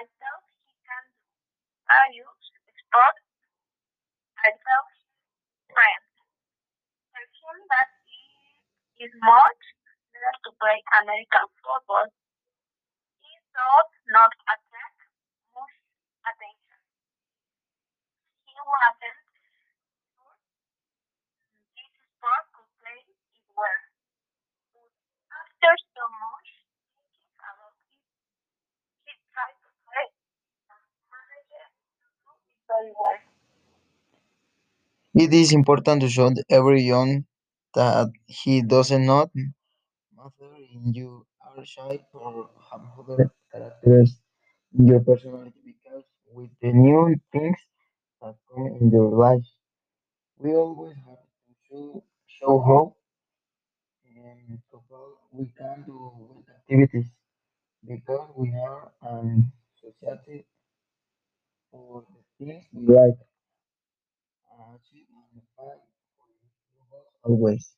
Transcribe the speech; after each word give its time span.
I 0.00 0.08
felt 0.16 0.48
he 0.64 0.72
can 0.80 1.04
do. 1.12 1.28
I 1.92 2.08
used 2.16 2.56
God. 2.88 3.16
I 4.40 4.48
felt 4.48 4.88
friend. 5.68 6.04
Tell 7.12 7.52
him 7.52 7.60
that 7.68 7.88
he 8.08 9.04
is 9.04 9.12
much 9.20 9.62
better 10.08 10.34
to 10.48 10.50
play 10.56 10.80
American 11.04 11.52
football. 11.60 12.08
He 13.20 13.32
does 13.52 13.92
not 14.08 14.32
attract 14.48 15.00
much 15.52 15.76
attention. 16.24 16.80
He 18.48 18.56
wasn't 18.56 19.20
sure 20.16 20.32
this 21.76 21.92
sport 22.08 22.44
could 22.56 22.72
play 22.80 23.04
it 23.04 23.20
well. 23.52 23.84
But 24.72 24.92
after 25.28 25.72
so 25.92 26.04
much 26.08 26.48
thinking 27.04 27.28
about 27.36 27.76
it, 27.84 28.00
he 29.04 29.12
tried 29.36 29.60
to 29.60 29.69
it 35.14 35.32
is 35.32 35.52
important 35.52 36.00
to 36.02 36.08
show 36.08 36.28
everyone 36.50 37.24
that 37.74 38.08
he 38.26 38.60
does 38.62 38.90
not 38.90 39.30
matter 40.18 40.50
if 40.58 40.96
you 40.98 41.26
are 41.46 41.64
shy 41.64 41.94
or 42.14 42.50
have 42.70 42.82
other 43.00 43.30
characters 43.52 44.10
in 44.78 44.86
your 44.88 45.00
personality 45.00 45.60
because 45.72 46.04
with 46.36 46.50
the 46.62 46.72
new 46.72 47.16
things 47.32 47.58
that 48.22 48.36
come 48.50 48.66
in 48.80 48.90
your 48.90 49.10
life, 49.26 49.48
we 50.38 50.54
always 50.54 50.96
have 51.08 51.24
to 51.70 52.02
show, 52.26 52.60
how 52.68 52.96
um, 54.18 54.62
couple 54.70 55.08
we 55.32 55.46
can 55.58 55.82
do 55.86 55.96
with 56.28 56.46
activities 56.58 57.08
because 57.86 58.28
we 58.36 58.48
are 58.68 58.92
an 59.02 59.52
society 59.84 60.44
we 62.40 62.46
like, 62.46 62.64
your 62.88 63.18
always. 67.24 67.76